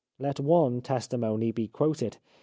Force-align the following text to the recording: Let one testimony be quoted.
Let 0.17 0.39
one 0.39 0.81
testimony 0.81 1.51
be 1.51 1.67
quoted. 1.67 2.17